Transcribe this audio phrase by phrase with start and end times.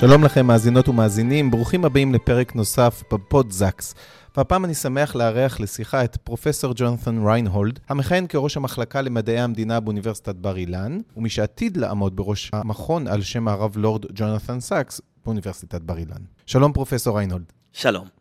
[0.00, 3.94] שלום לכם מאזינות ומאזינים, ברוכים הבאים לפרק נוסף בפודזקס.
[4.36, 10.34] והפעם אני שמח לארח לשיחה את פרופסור ג'ונת'ן ריינהולד, המכהן כראש המחלקה למדעי המדינה באוניברסיטת
[10.34, 15.98] בר אילן, ומי שעתיד לעמוד בראש המכון על שם הרב לורד ג'ונת'ן סאקס באוניברסיטת בר
[15.98, 16.22] אילן.
[16.46, 17.52] שלום פרופסור ריינהולד.
[17.72, 18.19] שלום.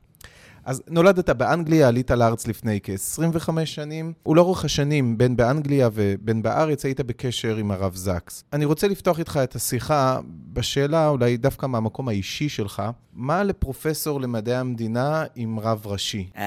[0.66, 7.02] אז נולדת באנגליה, עלית לארץ לפני כ-25 שנים, ולאורך השנים, בין באנגליה ובין בארץ, היית
[7.02, 8.44] בקשר עם הרב זקס.
[8.54, 10.20] אני רוצה לפתוח איתך את השיחה
[10.54, 16.30] בשאלה, אולי דווקא מהמקום האישי שלך, מה לפרופסור למדעי המדינה עם רב ראשי?
[16.36, 16.40] Um,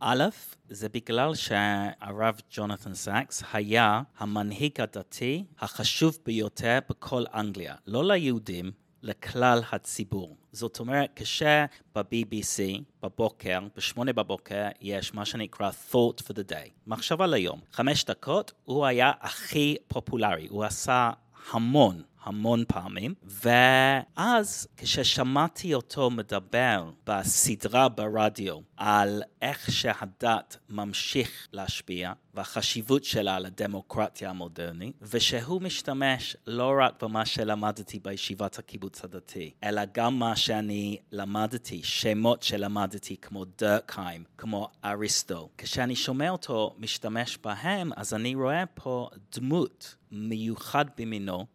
[0.00, 0.24] א',
[0.70, 7.74] זה בגלל שהרב ג'ונתן סאקס היה המנהיג הדתי החשוב ביותר בכל אנגליה.
[7.86, 8.70] לא ליהודים,
[9.02, 10.36] לכלל הציבור.
[10.52, 17.60] זאת אומרת, כשב-BBC בבוקר, בשמונה בבוקר, יש מה שנקרא thought for the day, מחשבה ליום.
[17.72, 21.10] חמש דקות, הוא היה הכי פופולרי, הוא עשה
[21.50, 33.04] המון המון פעמים, ואז כששמעתי אותו מדבר בסדרה ברדיו על איך שהדת ממשיך להשפיע והחשיבות
[33.04, 40.18] שלה על הדמוקרטיה המודרנית, ושהוא משתמש לא רק במה שלמדתי בישיבת הקיבוץ הדתי, אלא גם
[40.18, 45.48] מה שאני למדתי, שמות שלמדתי כמו דרקהיים, כמו אריסטו.
[45.58, 51.46] כשאני שומע אותו משתמש בהם, אז אני רואה פה דמות מיוחד במינו,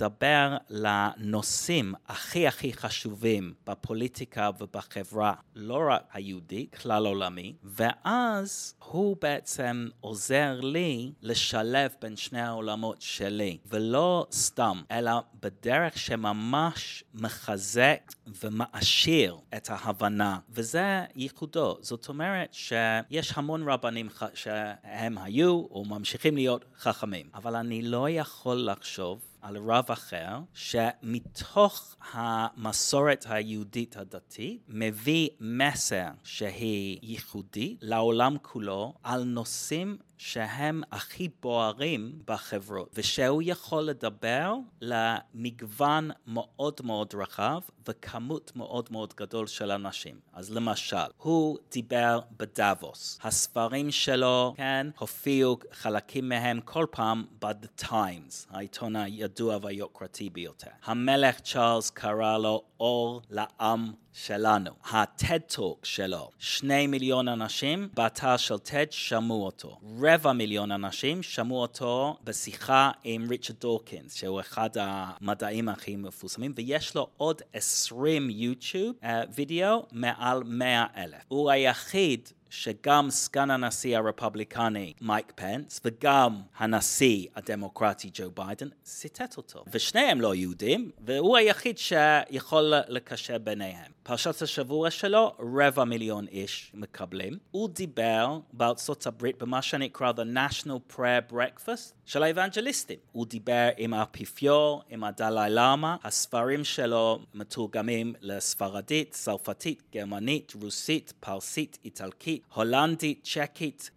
[0.00, 9.88] שמדבר לנושאים הכי הכי חשובים בפוליטיקה ובחברה, לא רק היהודית, כלל עולמי, ואז הוא בעצם
[10.00, 18.12] עוזר לי לשלב בין שני העולמות שלי, ולא סתם, אלא בדרך שממש מחזק
[18.44, 21.78] ומעשיר את ההבנה, וזה ייחודו.
[21.80, 28.56] זאת אומרת שיש המון רבנים שהם היו או ממשיכים להיות חכמים, אבל אני לא יכול
[28.56, 39.24] לחשוב על רב אחר, שמתוך המסורת היהודית הדתית מביא מסר שהיא ייחודית לעולם כולו על
[39.24, 49.14] נושאים שהם הכי בוערים בחברות, ושהוא יכול לדבר למגוון מאוד מאוד רחב וכמות מאוד מאוד
[49.16, 50.20] גדול של אנשים.
[50.32, 53.18] אז למשל, הוא דיבר בדאבוס.
[53.22, 60.70] הספרים שלו, כן, הופיעו חלקים מהם כל פעם ב-The Times, העיתון הידוע והיוקרתי ביותר.
[60.84, 64.70] המלך צ'ארלס קרא לו אור לעם שלנו.
[64.90, 69.80] ה-TED Talk שלו, שני מיליון אנשים באתר של TED שמעו אותו.
[70.00, 76.94] רבע מיליון אנשים שמעו אותו בשיחה עם ריצ'רד דורקינס, שהוא אחד המדעים הכי מפורסמים, ויש
[76.94, 81.22] לו עוד 20 יוטיוב uh, וידאו מעל 100 אלף.
[81.28, 89.64] הוא היחיד שגם סגן הנשיא הרפובליקני מייק פנס וגם הנשיא הדמוקרטי ג'ו ביידן ציטט אותו.
[89.72, 93.92] ושניהם לא יהודים, והוא היחיד שיכול לקשר ביניהם.
[94.02, 97.38] פרשת השבוע שלו, רבע מיליון איש מקבלים.
[97.50, 102.98] הוא דיבר בארצות הברית במה שנקרא The National Prayer Breakfast של האבנג'ליסטים.
[103.12, 111.78] הוא דיבר עם האפיפיור, עם הדלאי למה, הספרים שלו מתורגמים לספרדית, צרפתית, גרמנית, רוסית, פרסית,
[111.84, 113.90] איטלקית, הולנדית, צ'קית.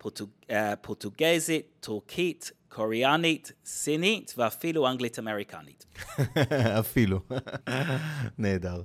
[0.49, 5.85] אה, פורטוגזית, טורקית, קוריאנית, סינית ואפילו אנגלית אמריקנית.
[6.79, 7.19] אפילו.
[8.37, 8.81] נהדר.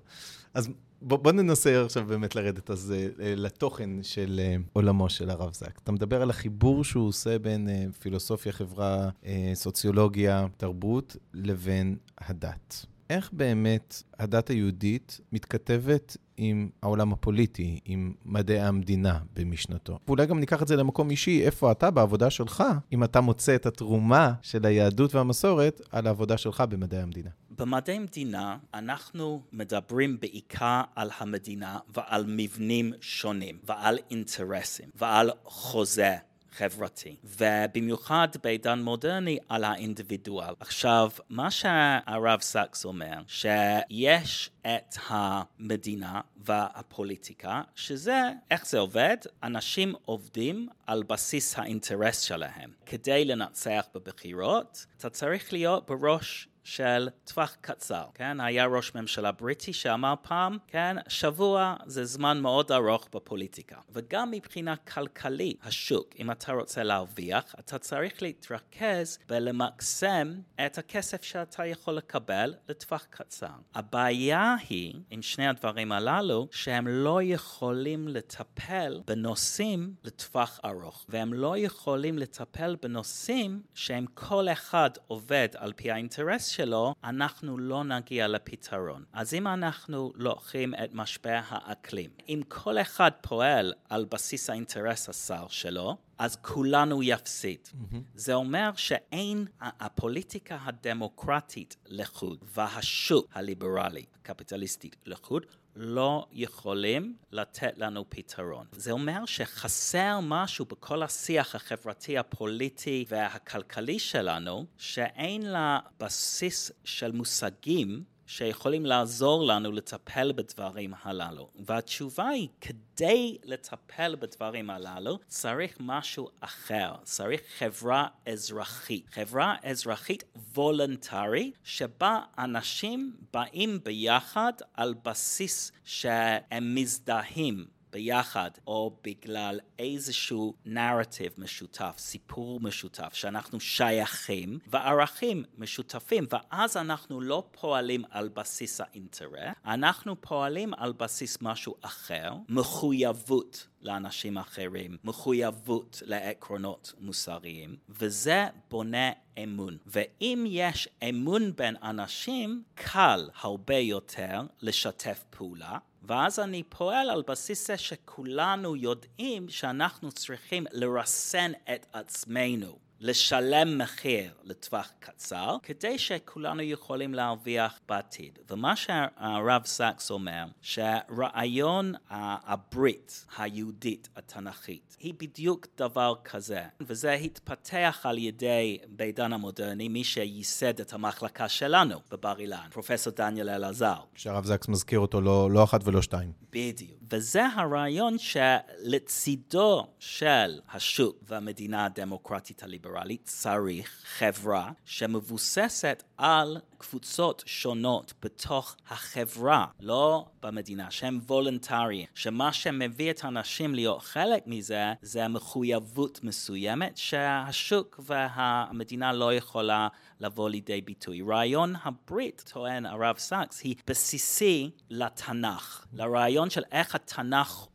[0.54, 0.68] אז
[1.02, 5.78] בוא, בוא ננסה עכשיו באמת לרדת אז אה, לתוכן של אה, עולמו של הרב זק.
[5.82, 9.08] אתה מדבר על החיבור שהוא עושה בין אה, פילוסופיה, חברה,
[9.54, 12.86] סוציולוגיה, תרבות, לבין הדת.
[13.10, 19.98] איך באמת הדת היהודית מתכתבת עם העולם הפוליטי, עם מדעי המדינה במשנתו?
[20.06, 23.66] ואולי גם ניקח את זה למקום אישי, איפה אתה בעבודה שלך, אם אתה מוצא את
[23.66, 27.30] התרומה של היהדות והמסורת על העבודה שלך במדעי המדינה.
[27.50, 36.16] במדעי מדינה אנחנו מדברים בעיקר על המדינה ועל מבנים שונים ועל אינטרסים ועל חוזה
[36.58, 40.54] חברתי, ובמיוחד בעידן מודרני על האינדיבידואל.
[40.60, 49.16] עכשיו, מה שהרב סאקס אומר, שיש את המדינה והפוליטיקה, שזה, איך זה עובד?
[49.42, 52.70] אנשים עובדים על בסיס האינטרס שלהם.
[52.86, 58.40] כדי לנצח בבחירות, אתה צריך להיות בראש של טווח קצר, כן?
[58.40, 63.76] היה ראש ממשלה בריטי שאמר פעם, כן, שבוע זה זמן מאוד ארוך בפוליטיקה.
[63.90, 70.34] וגם מבחינה כלכלית, השוק, אם אתה רוצה להרוויח, אתה צריך להתרכז ולמקסם
[70.66, 73.46] את הכסף שאתה יכול לקבל לטווח קצר.
[73.74, 81.58] הבעיה היא, עם שני הדברים הללו, שהם לא יכולים לטפל בנושאים לטווח ארוך, והם לא
[81.58, 89.04] יכולים לטפל בנושאים שהם כל אחד עובד על פי האינטרס שלו, אנחנו לא נגיע לפתרון.
[89.12, 95.46] אז אם אנחנו לוקחים את משבר האקלים, אם כל אחד פועל על בסיס האינטרס השר
[95.48, 97.58] שלו, אז כולנו יפסיד.
[97.66, 97.96] Mm-hmm.
[98.14, 105.46] זה אומר שאין, הפוליטיקה הדמוקרטית לחוד והשוק הליברלי, הקפיטליסטי לחוד,
[105.80, 108.66] לא יכולים לתת לנו פתרון.
[108.72, 118.04] זה אומר שחסר משהו בכל השיח החברתי, הפוליטי והכלכלי שלנו, שאין לה בסיס של מושגים
[118.28, 121.48] שיכולים לעזור לנו לטפל בדברים הללו.
[121.66, 126.92] והתשובה היא, כדי לטפל בדברים הללו, צריך משהו אחר.
[127.02, 129.06] צריך חברה אזרחית.
[129.10, 137.77] חברה אזרחית וולונטרית, שבה אנשים באים ביחד על בסיס שהם מזדהים.
[137.92, 147.48] ביחד, או בגלל איזשהו נרטיב משותף, סיפור משותף, שאנחנו שייכים, וערכים משותפים, ואז אנחנו לא
[147.50, 156.92] פועלים על בסיס האינטרס, אנחנו פועלים על בסיס משהו אחר, מחויבות לאנשים אחרים, מחויבות לעקרונות
[157.00, 159.10] מוסריים, וזה בונה
[159.44, 159.76] אמון.
[159.86, 165.78] ואם יש אמון בין אנשים, קל הרבה יותר לשתף פעולה,
[166.08, 172.87] ואז אני פועל על בסיס זה שכולנו יודעים שאנחנו צריכים לרסן את עצמנו.
[173.00, 178.38] לשלם מחיר לטווח קצר, כדי שכולנו יכולים להרוויח בעתיד.
[178.50, 188.18] ומה שהרב סאקס אומר, שרעיון הברית היהודית התנ"כית היא בדיוק דבר כזה, וזה התפתח על
[188.18, 194.00] ידי בעידן המודרני, מי שייסד את המחלקה שלנו בבר אילן, פרופסור דניאל אלעזר.
[194.14, 196.32] שהרב זקס מזכיר אותו לא, לא אחת ולא שתיים.
[196.50, 196.98] בדיוק.
[197.10, 202.87] וזה הרעיון שלצידו של השוק והמדינה הדמוקרטית הליברלית
[203.24, 213.24] צריך חברה שמבוססת על קבוצות שונות בתוך החברה, לא במדינה, שהם וולונטריים, שמה שמביא את
[213.24, 219.88] האנשים להיות חלק מזה, זה מחויבות מסוימת שהשוק והמדינה לא יכולה
[220.20, 221.22] לבוא לידי ביטוי.
[221.22, 227.66] רעיון הברית, טוען הרב סאקס, היא בסיסי לתנ"ך, לרעיון של איך התנ"ך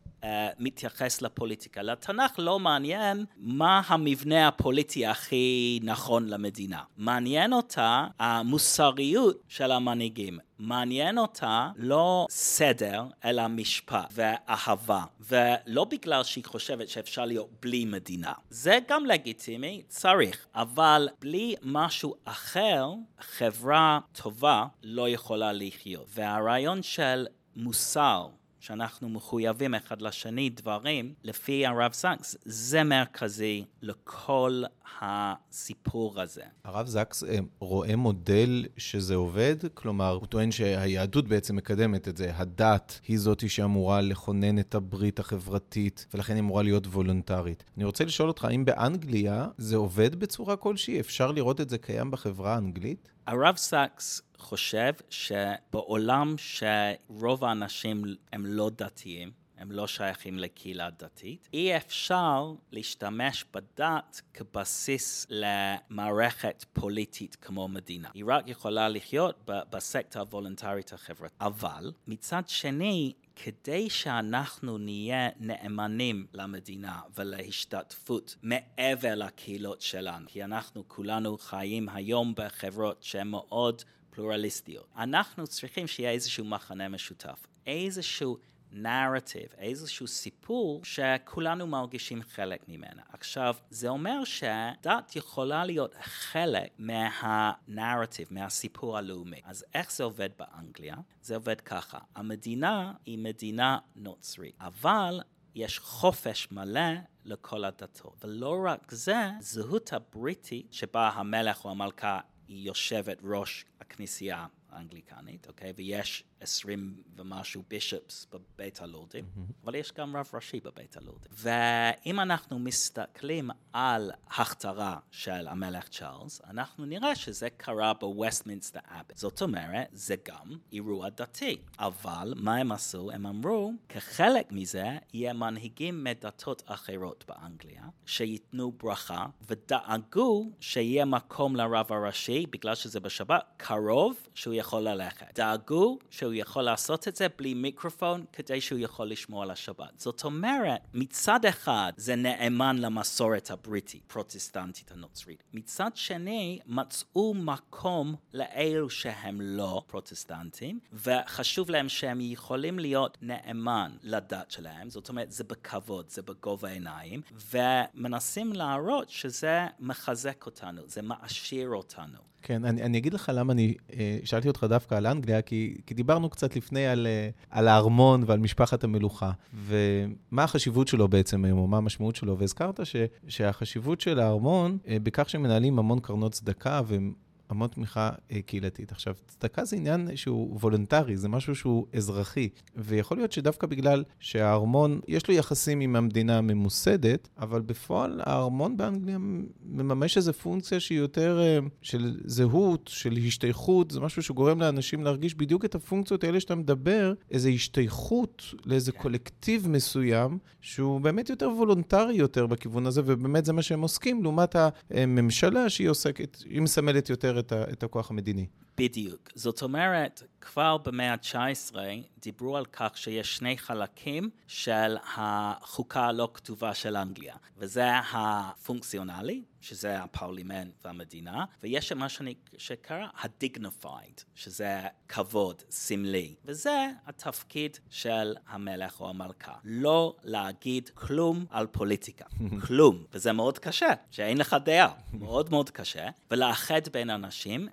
[0.60, 1.82] מתייחס לפוליטיקה.
[1.82, 6.82] לתנ"ך לא מעניין מה המבנה הפוליטי הכי נכון למדינה.
[6.98, 10.40] מעניין אותה המוסריות של המנהיגים.
[10.60, 18.34] מעניין אותה לא סדר, אלא משפט ואהבה, ולא בגלל שהיא חושבת שאפשר להיות בלי מדינה.
[18.50, 26.06] זה גם לגיטימי, צריך, אבל בלי משהו אחר, חברה טובה לא יכולה לחיות.
[26.10, 28.28] והרעיון של מוסר
[28.64, 34.64] שאנחנו מחויבים אחד לשני דברים, לפי הרב סאקס, זה מרכזי לכל
[35.02, 36.44] הסיפור הזה.
[36.64, 39.56] הרב סאקס אה, רואה מודל שזה עובד?
[39.74, 42.32] כלומר, הוא טוען שהיהדות בעצם מקדמת את זה.
[42.36, 47.64] הדת היא זאתי שאמורה לכונן את הברית החברתית, ולכן היא אמורה להיות וולונטרית.
[47.78, 51.00] אני רוצה לשאול אותך, האם באנגליה זה עובד בצורה כלשהי?
[51.00, 53.12] אפשר לראות את זה קיים בחברה האנגלית?
[53.28, 61.50] הרב סאקס חושב שבעולם שרוב האנשים הם לא דתיים, הם לא שייכים לקהילה דתית.
[61.54, 68.10] אי אפשר להשתמש בדת כבסיס למערכת פוליטית כמו מדינה.
[68.14, 71.38] היא רק יכולה לחיות בסקטור הוולונטרית החברתית.
[71.42, 81.38] אבל מצד שני, כדי שאנחנו נהיה נאמנים למדינה ולהשתתפות מעבר לקהילות שלנו, כי אנחנו כולנו
[81.38, 84.88] חיים היום בחברות שהן מאוד פלורליסטיות.
[84.98, 88.38] אנחנו צריכים שיהיה איזשהו מחנה משותף, איזשהו
[88.74, 93.02] נרטיב, איזשהו סיפור שכולנו מרגישים חלק ממנה.
[93.10, 99.42] עכשיו, זה אומר שדת יכולה להיות חלק מהנרטיב, מהסיפור הלאומי.
[99.44, 100.96] אז איך זה עובד באנגליה?
[101.22, 105.22] זה עובד ככה, המדינה היא מדינה נוצרית, אבל
[105.56, 106.92] יש חופש מלא
[107.26, 108.26] לכל הדתות.
[108.26, 115.74] ולא רק זה, זהות הבריטית שבה המלך או המלכה היא יושבת ראש הכנסייה האנגליקנית, אוקיי?
[115.76, 119.26] ויש עשרים ומשהו bishops בבית הלורדים,
[119.64, 121.32] אבל יש גם רב ראשי בבית הלורדים.
[121.32, 129.18] ואם אנחנו מסתכלים על הכתרה של המלך צ'ארלס, אנחנו נראה שזה קרה בווסטמינסטר אבי.
[129.18, 131.58] זאת אומרת, זה גם אירוע דתי.
[131.80, 133.12] אבל מה הם עשו?
[133.12, 141.92] הם אמרו, כחלק מזה, יהיה מנהיגים מדתות אחרות באנגליה, שייתנו ברכה, ודאגו שיהיה מקום לרב
[141.94, 145.40] הראשי, בגלל שזה בשבת, קרוב שהוא יכול ללכת.
[145.40, 150.00] דאגו שהוא יכול לעשות את זה בלי מיקרופון, כדי שהוא יכול לשמור על השבת.
[150.00, 155.44] זאת אומרת, מצד אחד זה נאמן למסורת הבריטית, פרוטסטנטית הנוצרית.
[155.54, 164.52] מצד שני, מצאו מקום לאלו שהם לא פרוטסטנטים, וחשוב להם שהם יכולים להיות נאמן לדת
[164.52, 167.22] שלהם, זאת אומרת, זה בכבוד, זה בגובה העיניים,
[167.52, 172.33] ומנסים להראות שזה מחזק אותנו, זה מעשיר אותנו.
[172.44, 175.94] כן, אני, אני אגיד לך למה אני אה, שאלתי אותך דווקא על אנגליה, כי, כי
[175.94, 179.32] דיברנו קצת לפני על, אה, על הארמון ועל משפחת המלוכה,
[179.66, 182.96] ומה החשיבות שלו בעצם היום, או מה המשמעות שלו, והזכרת ש,
[183.28, 187.14] שהחשיבות של הארמון, אה, בכך שמנהלים המון קרנות צדקה, והם
[187.50, 188.92] המון תמיכה אה, קהילתית.
[188.92, 195.00] עכשיו, צדקה זה עניין שהוא וולונטרי, זה משהו שהוא אזרחי, ויכול להיות שדווקא בגלל שהארמון,
[195.08, 199.18] יש לו יחסים עם המדינה הממוסדת, אבל בפועל הארמון באנגליה
[199.66, 205.36] מממש איזו פונקציה שהיא יותר אה, של זהות, של השתייכות, זה משהו שגורם לאנשים להרגיש
[205.36, 209.00] בדיוק את הפונקציות האלה שאתה מדבר, איזו השתייכות לאיזה כן.
[209.00, 214.56] קולקטיב מסוים, שהוא באמת יותר וולונטרי יותר בכיוון הזה, ובאמת זה מה שהם עוסקים, לעומת
[214.90, 218.46] הממשלה שהיא עוסקת, היא מסמלת יותר את, ה, את הכוח המדיני.
[218.78, 219.30] בדיוק.
[219.36, 221.76] זאת אומרת, כבר במאה ה-19
[222.24, 230.04] דיברו על כך שיש שני חלקים של החוקה הלא כתובה של אנגליה, וזה הפונקציונלי, שזה
[230.04, 239.10] הפרלימנט והמדינה, ויש מה שאני, שקרא ה-dignified, שזה כבוד סמלי, וזה התפקיד של המלך או
[239.10, 239.54] המלכה.
[239.64, 242.26] לא להגיד כלום על פוליטיקה,
[242.68, 247.68] כלום, וזה מאוד קשה, שאין לך דעה, מאוד מאוד קשה, ולאחד בין אנשים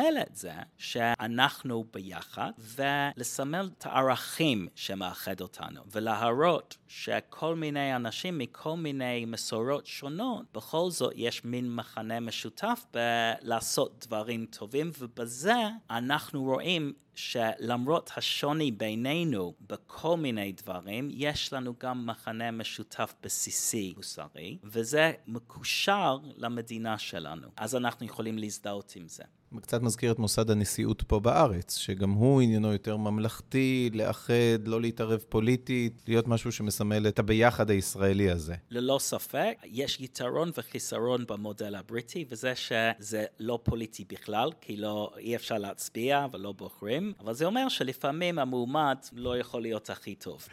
[0.00, 8.76] ולסמל את זה שאנחנו ביחד, ולסמל את הערכים שמאחד אותנו, ולהראות שכל מיני אנשים מכל
[8.76, 15.56] מיני מסורות שונות, בכל זאת יש מין מכנה משותף בלעשות דברים טובים, ובזה
[15.90, 24.58] אנחנו רואים שלמרות השוני בינינו בכל מיני דברים, יש לנו גם מכנה משותף בסיסי מוסרי,
[24.64, 27.48] וזה מקושר למדינה שלנו.
[27.56, 29.24] אז אנחנו יכולים להזדהות עם זה.
[29.58, 35.24] קצת מזכיר את מוסד הנשיאות פה בארץ, שגם הוא עניינו יותר ממלכתי, לאחד, לא להתערב
[35.28, 38.54] פוליטית, להיות משהו שמסמל את הביחד הישראלי הזה.
[38.70, 45.36] ללא ספק, יש יתרון וחיסרון במודל הבריטי, וזה שזה לא פוליטי בכלל, כי לא, אי
[45.36, 50.48] אפשר להצביע ולא בוחרים, אבל זה אומר שלפעמים המועמד לא יכול להיות הכי טוב.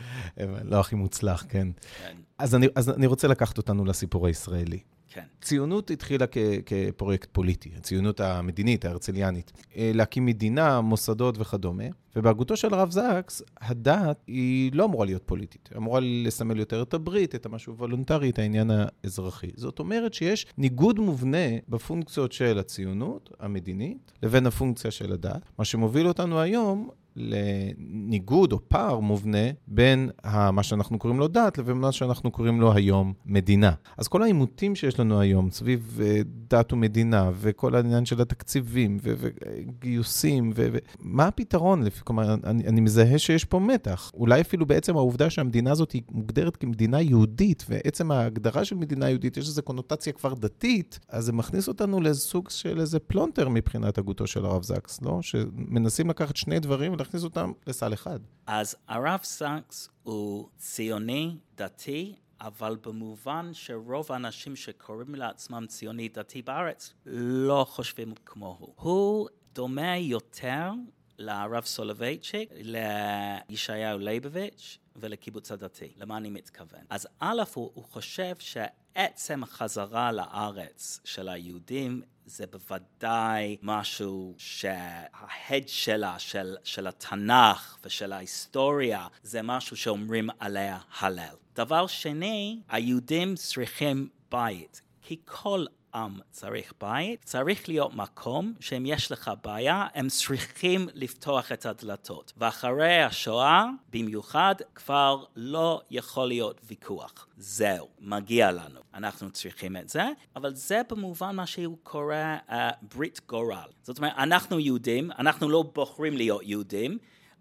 [0.63, 1.67] לא הכי מוצלח, כן.
[2.01, 2.15] כן.
[2.37, 4.79] אז אני, אז אני רוצה לקחת אותנו לסיפור הישראלי.
[5.09, 5.23] כן.
[5.41, 9.51] ציונות התחילה כ- כפרויקט פוליטי, הציונות המדינית, ההרצליאנית.
[9.75, 11.83] אה, להקים מדינה, מוסדות וכדומה.
[12.15, 15.69] ובהגותו של הרב סאקס, הדת היא לא אמורה להיות פוליטית.
[15.71, 19.51] היא אמורה לסמל יותר את הברית, את המשהו הוולונטרי, את העניין האזרחי.
[19.55, 26.07] זאת אומרת שיש ניגוד מובנה בפונקציות של הציונות המדינית לבין הפונקציה של הדת, מה שמוביל
[26.07, 30.09] אותנו היום לניגוד או פער מובנה בין
[30.53, 33.71] מה שאנחנו קוראים לו דת לבין מה שאנחנו קוראים לו היום מדינה.
[33.97, 40.51] אז כל העימותים שיש לנו היום סביב אה, דת ומדינה, וכל העניין של התקציבים, וגיוסים,
[40.55, 41.83] ומה הפתרון?
[42.07, 44.11] כלומר, אני, אני מזהה שיש פה מתח.
[44.13, 49.37] אולי אפילו בעצם העובדה שהמדינה הזאת היא מוגדרת כמדינה יהודית, ועצם ההגדרה של מדינה יהודית,
[49.37, 54.27] יש איזו קונוטציה כבר דתית, אז זה מכניס אותנו לסוג של איזה פלונטר מבחינת הגותו
[54.27, 55.21] של הרב זקס, לא?
[55.21, 58.19] שמנסים לקחת שני דברים ולהכניס אותם לסל אחד.
[58.47, 66.93] אז הרב זקס הוא ציוני, דתי, אבל במובן שרוב האנשים שקוראים לעצמם ציוני דתי בארץ
[67.05, 68.73] לא חושבים כמוהו.
[68.75, 70.71] הוא דומה יותר
[71.17, 75.93] לרב סולובייצ'יק, לישעיהו ליבוביץ' ולקיבוץ הדתי.
[75.97, 76.81] למה אני מתכוון?
[76.89, 86.19] אז א', הוא, הוא חושב שעצם החזרה לארץ של היהודים זה בוודאי משהו שההד שלה,
[86.19, 91.35] של, של התנ"ך ושל ההיסטוריה, זה משהו שאומרים עליה הלל.
[91.55, 95.65] דבר שני, היהודים צריכים בית, כי כל
[95.97, 102.33] עם צריך בית, צריך להיות מקום שאם יש לך בעיה, הם צריכים לפתוח את הדלתות.
[102.37, 107.27] ואחרי השואה, במיוחד, כבר לא יכול להיות ויכוח.
[107.37, 108.79] זהו, מגיע לנו.
[108.93, 110.03] אנחנו צריכים את זה,
[110.35, 112.15] אבל זה במובן מה שהוא קורא
[112.49, 113.69] uh, ברית גורל.
[113.83, 116.97] זאת אומרת, אנחנו יהודים, אנחנו לא בוחרים להיות יהודים,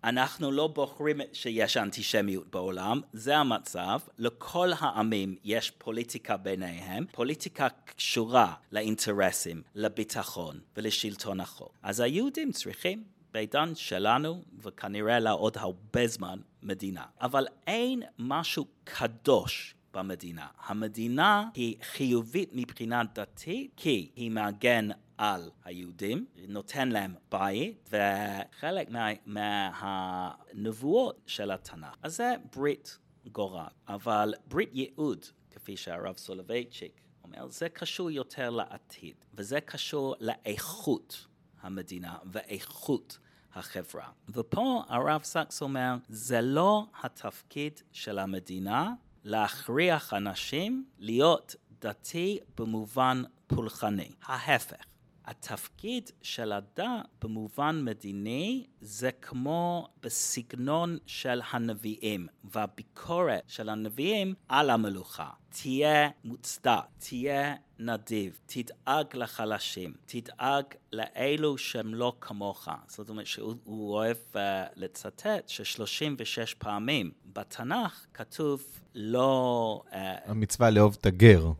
[0.07, 4.01] אנחנו לא בוחרים שיש אנטישמיות בעולם, זה המצב.
[4.19, 7.05] לכל העמים יש פוליטיקה ביניהם.
[7.13, 11.73] פוליטיקה קשורה לאינטרסים, לביטחון ולשלטון החוק.
[11.83, 17.05] אז היהודים צריכים בעידן שלנו, וכנראה לעוד הרבה זמן, מדינה.
[17.21, 20.47] אבל אין משהו קדוש במדינה.
[20.67, 29.09] המדינה היא חיובית מבחינה דתית כי היא מעגן על היהודים, נותן להם בית, וחלק מה,
[29.27, 31.95] מהנבואות של התנ"ך.
[32.03, 32.99] אז זה ברית
[33.33, 33.67] גורל.
[33.89, 41.27] אבל ברית ייעוד, כפי שהרב סולובייצ'יק אומר, זה קשור יותר לעתיד, וזה קשור לאיכות
[41.61, 43.19] המדינה ואיכות
[43.55, 44.11] החברה.
[44.29, 48.93] ופה הרב סקס אומר, זה לא התפקיד של המדינה
[49.25, 54.11] להכריח אנשים להיות דתי במובן פולחני.
[54.23, 54.85] ההפך.
[55.27, 65.31] התפקיד של הדת במובן מדיני זה כמו בסגנון של הנביאים, והביקורת של הנביאים על המלוכה.
[65.49, 72.69] תהיה מוצדק, תהיה נדיב, תדאג לחלשים, תדאג לאלו שהם לא כמוך.
[72.89, 74.37] זאת אומרת שהוא אוהב uh,
[74.77, 78.63] לצטט ש-36 פעמים בתנ"ך כתוב
[78.95, 79.83] לא...
[79.91, 79.95] Uh,
[80.27, 81.51] המצווה לאהוב את הגר.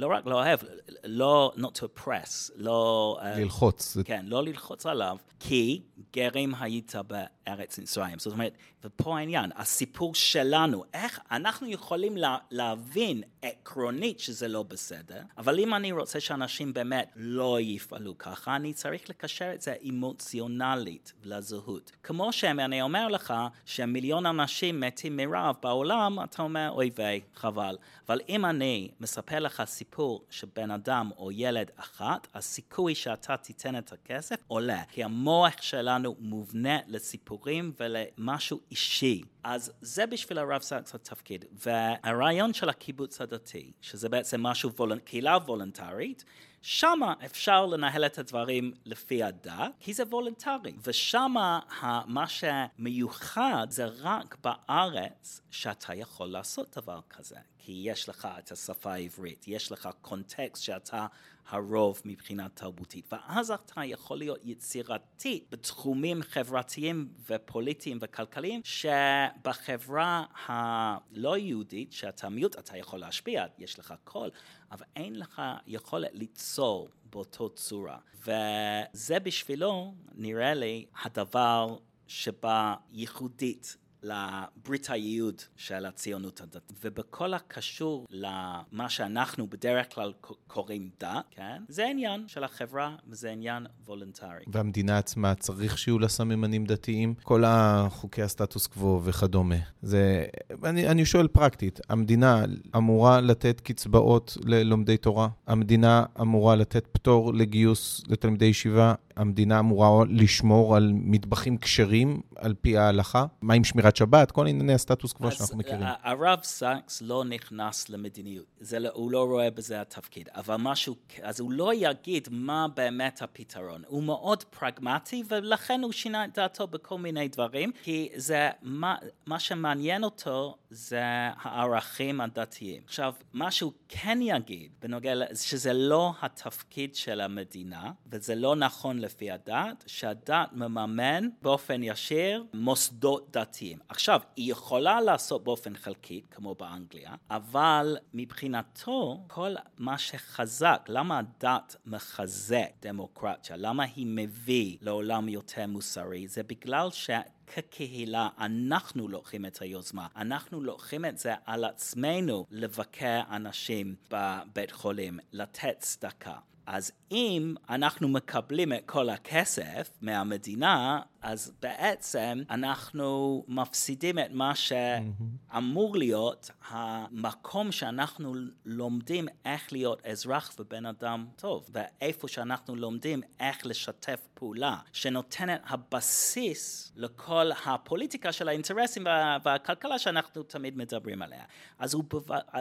[0.00, 0.60] לא רק לא אוהב,
[1.04, 3.18] לא, not to oppress, לא...
[3.22, 3.96] אה, ללחוץ.
[4.04, 8.18] כן, לא ללחוץ עליו, כי גרים היית בארץ מצרים.
[8.18, 8.52] זאת אומרת,
[8.84, 15.74] ופה העניין, הסיפור שלנו, איך אנחנו יכולים לה, להבין עקרונית שזה לא בסדר, אבל אם
[15.74, 21.92] אני רוצה שאנשים באמת לא יפעלו ככה, אני צריך לקשר את זה אמוציונלית לזהות.
[22.02, 27.76] כמו שאני אומר לך שמיליון אנשים מתים מרעב בעולם, אתה אומר, אוי ויי, חבל.
[28.08, 29.89] אבל אם אני מספר לך סיפור
[30.30, 36.78] שבן אדם או ילד אחת, הסיכוי שאתה תיתן את הכסף עולה, כי המוח שלנו מובנה
[36.86, 39.22] לסיפורים ולמשהו אישי.
[39.44, 41.44] אז זה בשביל הרב סקס התפקיד.
[41.52, 44.98] והרעיון של הקיבוץ הדתי, שזה בעצם משהו, וולנ...
[44.98, 46.24] קהילה וולונטרית,
[46.62, 50.72] שמה אפשר לנהל את הדברים לפי הדת, כי זה וולונטרי.
[50.84, 51.60] ושמה
[52.06, 57.36] מה שמיוחד זה רק בארץ שאתה יכול לעשות דבר כזה.
[57.58, 61.06] כי יש לך את השפה העברית, יש לך קונטקסט שאתה
[61.48, 71.92] הרוב מבחינה תרבותית, ואז אתה יכול להיות יצירתי בתחומים חברתיים ופוליטיים וכלכליים, שבחברה הלא יהודית,
[71.92, 74.30] שאתה מיעוט, אתה יכול להשפיע, יש לך קול,
[74.70, 77.98] אבל אין לך יכולת ליצור באותו צורה.
[78.20, 81.76] וזה בשבילו, נראה לי, הדבר
[82.06, 86.78] שבא ייחודית לברית הייעוד של הציונות הדתית.
[86.84, 90.12] ובכל הקשור למה שאנחנו בדרך כלל
[90.46, 91.62] קוראים דת, כן?
[91.68, 94.44] זה עניין של החברה וזה עניין וולונטרי.
[94.46, 97.14] והמדינה עצמה צריך שיהיו לה סממנים דתיים?
[97.22, 99.56] כל החוקי הסטטוס קוו וכדומה.
[99.82, 100.24] זה,
[100.64, 102.44] אני, אני שואל פרקטית, המדינה
[102.76, 105.28] אמורה לתת קצבאות ללומדי תורה?
[105.46, 108.94] המדינה אמורה לתת פטור לגיוס לתלמידי ישיבה?
[109.20, 113.26] המדינה אמורה לשמור על מטבחים כשרים על פי ההלכה?
[113.42, 114.30] מה עם שמירת שבת?
[114.30, 115.82] כל ענייני הסטטוס קוו שאנחנו מכירים.
[115.82, 118.46] אז אה, הרב סאקס לא נכנס למדיניות,
[118.78, 123.82] לא, הוא לא רואה בזה התפקיד, אבל משהו, אז הוא לא יגיד מה באמת הפתרון.
[123.86, 128.94] הוא מאוד פרגמטי, ולכן הוא שינה את דעתו בכל מיני דברים, כי זה, מה,
[129.26, 131.02] מה שמעניין אותו זה
[131.42, 132.82] הערכים הדתיים.
[132.84, 139.30] עכשיו, מה שהוא כן יגיד בנוגע, שזה לא התפקיד של המדינה, וזה לא נכון לפי
[139.30, 143.78] הדת, שהדת מממן באופן ישיר מוסדות דתיים.
[143.88, 151.76] עכשיו, היא יכולה לעשות באופן חלקי, כמו באנגליה, אבל מבחינתו, כל מה שחזק, למה הדת
[151.86, 153.56] מחזק דמוקרטיה?
[153.56, 156.28] למה היא מביא לעולם יותר מוסרי?
[156.28, 157.10] זה בגלל ש...
[157.54, 165.18] כקהילה אנחנו לוקחים את היוזמה, אנחנו לוקחים את זה על עצמנו לבקר אנשים בבית חולים,
[165.32, 166.36] לתת צדקה.
[166.72, 175.96] אז אם אנחנו מקבלים את כל הכסף מהמדינה, אז בעצם אנחנו מפסידים את מה שאמור
[175.96, 184.28] להיות המקום שאנחנו לומדים איך להיות אזרח ובן אדם טוב, ואיפה שאנחנו לומדים איך לשתף
[184.34, 189.06] פעולה, שנותנת הבסיס לכל הפוליטיקה של האינטרסים
[189.44, 191.44] והכלכלה שאנחנו תמיד מדברים עליה.
[191.78, 192.04] אז הוא,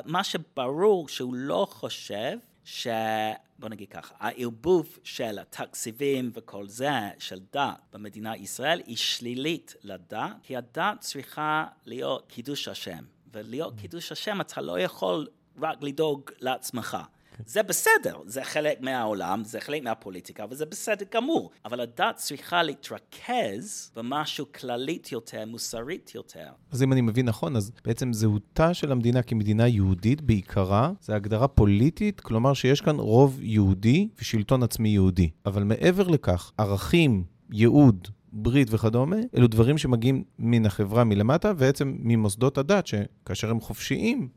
[0.05, 2.87] מה שברור שהוא לא חושב ש...
[3.59, 10.31] בוא נגיד ככה, הערבוב של התקציבים וכל זה, של דת במדינת ישראל, היא שלילית לדת,
[10.43, 13.03] כי הדת צריכה להיות קידוש השם.
[13.33, 15.27] ולהיות קידוש השם אתה לא יכול
[15.61, 16.97] רק לדאוג לעצמך.
[17.45, 21.51] זה בסדר, זה חלק מהעולם, זה חלק מהפוליטיקה, וזה בסדר גמור.
[21.65, 26.47] אבל הדת צריכה להתרכז במשהו כללית יותר, מוסרית יותר.
[26.71, 31.47] אז אם אני מבין נכון, אז בעצם זהותה של המדינה כמדינה יהודית בעיקרה, זה הגדרה
[31.47, 35.29] פוליטית, כלומר שיש כאן רוב יהודי ושלטון עצמי יהודי.
[35.45, 42.57] אבל מעבר לכך, ערכים, ייעוד, ברית וכדומה, אלו דברים שמגיעים מן החברה מלמטה, ובעצם ממוסדות
[42.57, 44.29] הדת, שכאשר הם חופשיים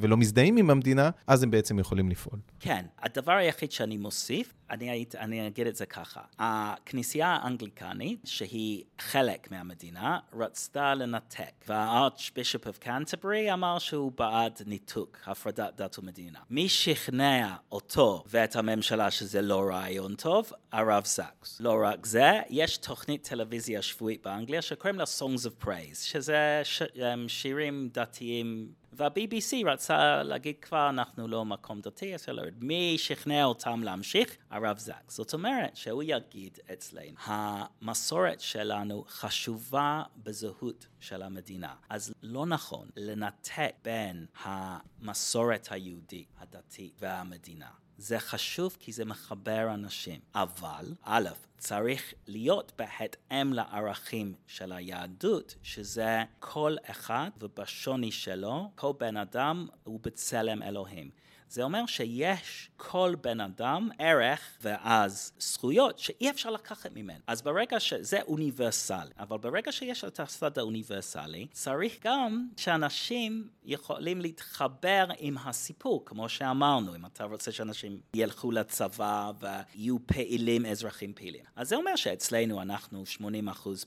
[0.00, 2.38] ולא מזדהים עם המדינה, אז הם בעצם יכולים לפעול.
[2.60, 6.20] כן, הדבר היחיד שאני מוסיף, אני, היית, אני אגיד את זה ככה.
[6.38, 15.76] הכנסייה האנגליקנית, שהיא חלק מהמדינה, רצתה לנתק, והארצ'בישופ אוף קנטברי אמר שהוא בעד ניתוק, הפרדת
[15.76, 16.38] דת ומדינה.
[16.50, 20.50] מי שכנע אותו ואת הממשלה שזה לא רעיון טוב?
[20.72, 21.60] הרב זקס.
[21.60, 26.82] לא רק זה, יש תוכנית טלוויזיה שבועית באנגליה שקוראים לה Songs of Praise, שזה ש...
[27.28, 33.82] שירים דתיים וה-BBC רצה להגיד כבר, אנחנו לא מקום דתי, אז לא מי שכנע אותם
[33.82, 34.36] להמשיך?
[34.50, 35.10] הרב זק.
[35.10, 41.74] זאת אומרת שהוא יגיד אצלנו, המסורת שלנו חשובה בזהות של המדינה.
[41.88, 47.70] אז לא נכון לנתק בין המסורת היהודית, הדתית והמדינה.
[47.98, 50.20] זה חשוב כי זה מחבר אנשים.
[50.34, 51.28] אבל, א',
[51.58, 60.00] צריך להיות בהתאם לערכים של היהדות, שזה כל אחד ובשוני שלו, כל בן אדם הוא
[60.02, 61.10] בצלם אלוהים.
[61.48, 67.20] זה אומר שיש כל בן אדם ערך ואז זכויות שאי אפשר לקחת ממנו.
[67.26, 75.06] אז ברגע שזה אוניברסלי, אבל ברגע שיש את הצד האוניברסלי, צריך גם שאנשים יכולים להתחבר
[75.18, 81.44] עם הסיפור, כמו שאמרנו, אם אתה רוצה שאנשים ילכו לצבא ויהיו פעילים, אזרחים פעילים.
[81.56, 83.20] אז זה אומר שאצלנו אנחנו 80%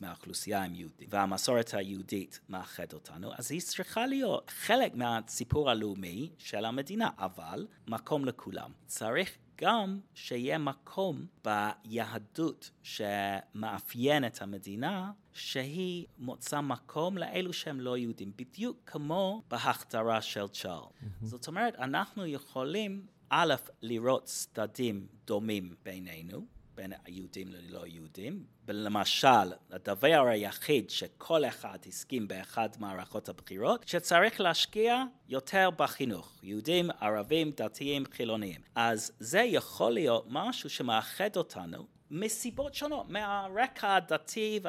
[0.01, 6.65] מהאוכלוסייה הם יהודים, והמסורת היהודית מאחד אותנו, אז היא צריכה להיות חלק מהסיפור הלאומי של
[6.65, 8.71] המדינה, אבל אבל מקום לכולם.
[8.85, 18.31] צריך גם שיהיה מקום ביהדות שמאפיין את המדינה, שהיא מוצא מקום לאלו שהם לא יהודים,
[18.35, 20.83] בדיוק כמו בהכתרה של צ'ארל.
[20.83, 21.25] Mm-hmm.
[21.25, 26.45] זאת אומרת, אנחנו יכולים, א', לראות צדדים דומים בינינו,
[26.79, 28.43] בין היהודים ללא יהודים.
[28.67, 36.39] למשל, הדבר היחיד שכל אחד הסכים באחד מערכות הבחירות, שצריך להשקיע יותר בחינוך.
[36.43, 38.61] יהודים, ערבים, דתיים, חילוניים.
[38.75, 44.59] אז זה יכול להיות משהו שמאחד אותנו מסיבות שונות, מהרקע הדתי,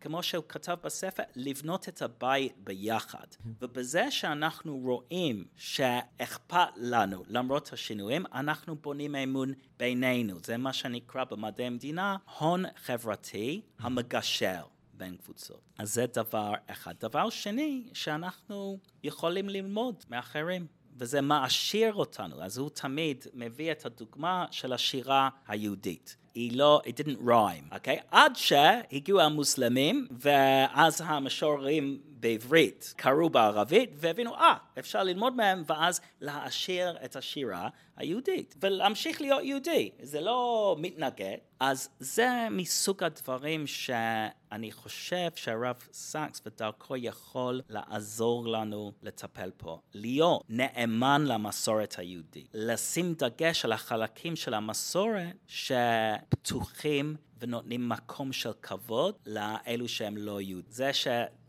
[0.00, 3.26] כמו שהוא כתב בספר, לבנות את הבית ביחד.
[3.60, 10.38] ובזה שאנחנו רואים שאכפת לנו, למרות השינויים, אנחנו בונים אמון בינינו.
[10.44, 14.62] זה מה שנקרא במדעי המדינה הון חברתי המגשר.
[14.98, 15.60] בין קבוצות.
[15.78, 16.94] אז זה דבר אחד.
[17.00, 20.66] דבר שני, שאנחנו יכולים ללמוד מאחרים.
[20.98, 22.42] וזה מעשיר אותנו.
[22.42, 26.16] אז הוא תמיד מביא את הדוגמה של השירה היהודית.
[26.34, 27.98] היא לא, it didn't rhyme, אוקיי?
[27.98, 28.02] Okay?
[28.10, 36.00] עד שהגיעו המוסלמים, ואז המשוררים בעברית קראו בערבית, והבינו, אה, ah, אפשר ללמוד מהם, ואז
[36.20, 39.90] להעשיר את השירה היהודית, ולהמשיך להיות יהודי.
[40.02, 41.36] זה לא מתנגד.
[41.60, 49.78] אז זה מסוג הדברים שאני חושב שהרב סאקס בדרכו יכול לעזור לנו לטפל פה.
[49.94, 52.48] להיות נאמן למסורת היהודית.
[52.54, 60.72] לשים דגש על החלקים של המסורת שפתוחים ונותנים מקום של כבוד לאלו שהם לא יהודים.
[60.72, 61.06] זה ש...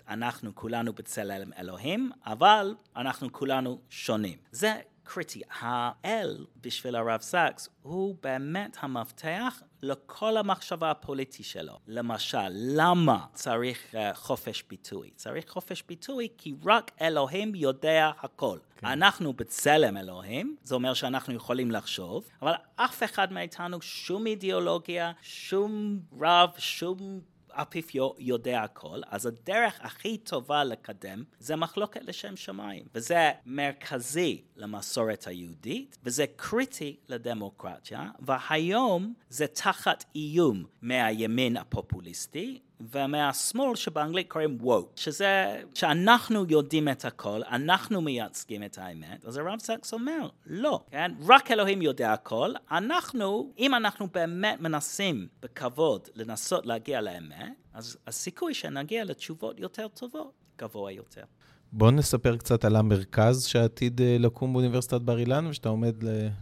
[0.08, 4.38] אנחנו כולנו בצלם אלוהים, אבל אנחנו כולנו שונים.
[4.52, 5.42] זה קריטי.
[5.60, 11.80] האל בשביל הרב סאקס הוא באמת המפתח לכל המחשבה הפוליטית שלו.
[11.88, 15.12] למשל, למה צריך uh, חופש ביטוי?
[15.16, 18.58] צריך חופש ביטוי כי רק אלוהים יודע הכל.
[18.78, 18.88] כן.
[18.88, 26.00] אנחנו בצלם אלוהים, זה אומר שאנחנו יכולים לחשוב, אבל אף אחד מאיתנו, שום אידיאולוגיה, שום
[26.22, 27.20] רב, שום
[27.58, 32.86] האפיפיור יודע הכל, אז הדרך הכי טובה לקדם זה מחלוקת לשם שמיים.
[32.96, 44.30] וזה מרכזי למסורת היהודית, וזה קריטי לדמוקרטיה, והיום זה תחת איום מהימין הפופוליסטי, ומהשמאל שבאנגלית
[44.30, 50.30] קוראים ווק, שזה שאנחנו יודעים את הכל, אנחנו מייצגים את האמת, אז הרב סקס אומר,
[50.46, 51.12] לא, כן?
[51.28, 58.54] רק אלוהים יודע הכל, אנחנו, אם אנחנו באמת מנסים בכבוד לנסות להגיע לאמת, אז הסיכוי
[58.54, 61.24] שנגיע לתשובות יותר טובות גבוה יותר.
[61.72, 65.96] בואו נספר קצת על המרכז שעתיד אה, לקום באוניברסיטת בר אילן ושאתה עומד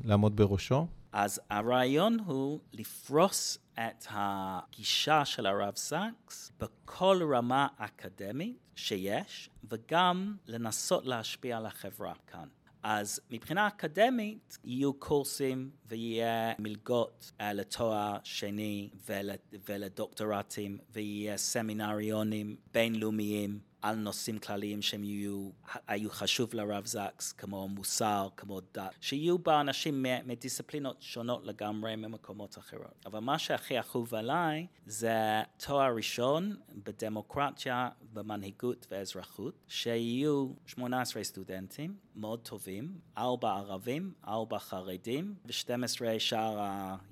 [0.03, 0.87] לעמוד בראשו.
[1.11, 11.05] אז הרעיון הוא לפרוס את הגישה של הרב סאקס בכל רמה אקדמית שיש, וגם לנסות
[11.05, 12.47] להשפיע על החברה כאן.
[12.83, 19.29] אז מבחינה אקדמית יהיו קורסים ויהיה מלגות uh, לתואר שני ול,
[19.69, 25.49] ולדוקטורטים ויהיה סמינריונים בינלאומיים על נושאים כלליים שהם יהיו,
[25.87, 32.57] היו חשוב לרב זקס, כמו מוסר, כמו דת, שיהיו בה אנשים מדיסציפלינות שונות לגמרי ממקומות
[32.57, 33.05] אחרות.
[33.05, 42.39] אבל מה שהכי אחוב עליי זה תואר ראשון בדמוקרטיה, במנהיגות ואזרחות, שיהיו 18 סטודנטים מאוד
[42.39, 46.59] טובים, ארבע ערבים, ארבע חרדים ו-12 שאר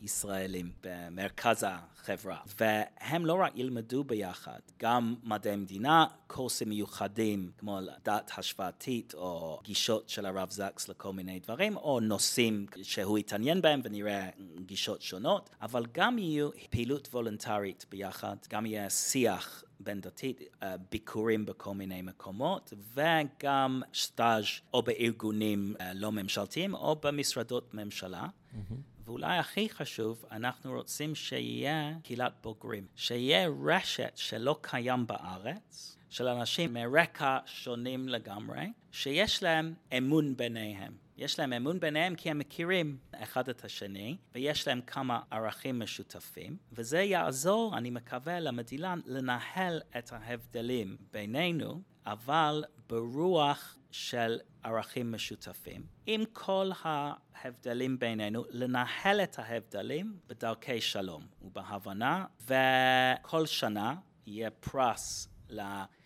[0.01, 2.37] הישראלים במרכז החברה.
[2.59, 10.09] והם לא רק ילמדו ביחד, גם מדעי מדינה, קורסים מיוחדים כמו דת השוואתית או גישות
[10.09, 14.29] של הרב זקס לכל מיני דברים, או נושאים שהוא התעניין בהם ונראה
[14.65, 21.45] גישות שונות, אבל גם יהיו פעילות וולונטרית ביחד, גם יהיה שיח בין דתית, אה, ביקורים
[21.45, 28.25] בכל מיני מקומות, וגם סטאז' או בארגונים אה, לא ממשלתיים או במשרדות ממשלה.
[28.25, 28.93] Mm-hmm.
[29.05, 36.73] ואולי הכי חשוב, אנחנו רוצים שיהיה קהילת בוגרים, שיהיה רשת שלא קיים בארץ, של אנשים
[36.73, 40.93] מרקע שונים לגמרי, שיש להם אמון ביניהם.
[41.17, 46.57] יש להם אמון ביניהם כי הם מכירים אחד את השני, ויש להם כמה ערכים משותפים,
[46.71, 55.85] וזה יעזור, אני מקווה, למדינה לנהל את ההבדלים בינינו, אבל ברוח של ערכים משותפים.
[56.05, 63.95] עם כל ההבדלים בינינו, לנהל את ההבדלים בדרכי שלום ובהבנה, וכל שנה
[64.25, 65.33] יהיה פרס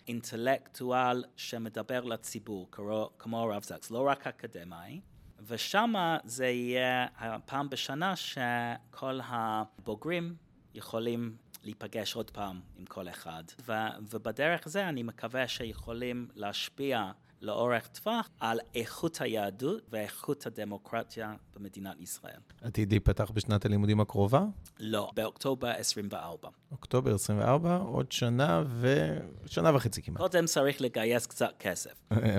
[0.08, 5.00] לאינטלקטואל שמדבר לציבור, כמו, כמו הרב זקס, לא רק אקדמאי,
[5.46, 5.94] ושם
[6.24, 10.36] זה יהיה הפעם בשנה שכל הבוגרים
[10.74, 13.42] יכולים להיפגש עוד פעם עם כל אחד.
[13.66, 13.72] ו,
[14.10, 17.10] ובדרך זה אני מקווה שיכולים להשפיע
[17.42, 22.40] לאורך טווח על איכות היהדות ואיכות הדמוקרטיה במדינת ישראל.
[22.62, 24.44] עתיד להיפתח בשנת הלימודים הקרובה?
[24.78, 26.48] לא, באוקטובר 24.
[26.72, 29.16] אוקטובר 24, עוד שנה ו...
[29.46, 30.18] שנה וחצי כמעט.
[30.18, 31.90] קודם צריך לגייס קצת כסף.